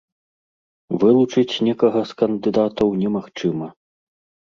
[1.03, 3.67] Вылучыць некага з кандыдатаў немагчыма.